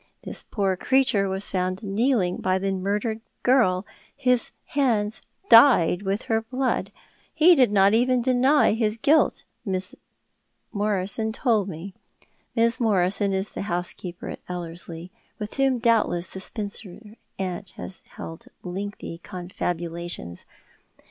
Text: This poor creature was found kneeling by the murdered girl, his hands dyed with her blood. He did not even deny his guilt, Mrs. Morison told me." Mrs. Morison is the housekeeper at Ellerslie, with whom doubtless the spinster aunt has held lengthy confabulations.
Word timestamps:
This 0.23 0.41
poor 0.41 0.75
creature 0.75 1.29
was 1.29 1.47
found 1.47 1.83
kneeling 1.83 2.37
by 2.37 2.57
the 2.57 2.71
murdered 2.71 3.21
girl, 3.43 3.85
his 4.17 4.49
hands 4.69 5.21
dyed 5.47 6.01
with 6.01 6.23
her 6.23 6.41
blood. 6.41 6.91
He 7.35 7.53
did 7.53 7.71
not 7.71 7.93
even 7.93 8.19
deny 8.23 8.71
his 8.73 8.97
guilt, 8.97 9.43
Mrs. 9.63 9.93
Morison 10.71 11.31
told 11.31 11.69
me." 11.69 11.93
Mrs. 12.57 12.79
Morison 12.79 13.31
is 13.31 13.49
the 13.49 13.61
housekeeper 13.69 14.29
at 14.29 14.39
Ellerslie, 14.49 15.11
with 15.37 15.53
whom 15.57 15.77
doubtless 15.77 16.25
the 16.25 16.39
spinster 16.39 17.15
aunt 17.37 17.69
has 17.77 18.01
held 18.07 18.47
lengthy 18.63 19.19
confabulations. 19.19 20.47